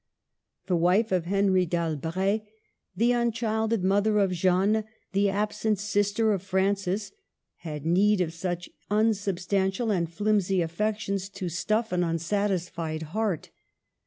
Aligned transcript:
The 0.65 0.75
wife 0.75 1.11
of 1.11 1.25
Henry 1.25 1.67
d'Albret, 1.67 2.41
the 2.95 3.11
unchilded 3.11 3.83
mother 3.83 4.17
of 4.17 4.31
Jeanne, 4.31 4.83
the 5.11 5.29
absent 5.29 5.77
sister 5.77 6.31
of 6.31 6.41
Francis, 6.41 7.11
had 7.57 7.85
need 7.85 8.19
of 8.19 8.33
such 8.33 8.67
unsubstantial 8.89 9.91
and 9.91 10.11
flimsy 10.11 10.63
affec 10.63 10.97
tions 11.01 11.29
to 11.29 11.49
stuff 11.49 11.91
an 11.91 12.03
unsatisfied 12.03 13.03
heart. 13.13 13.51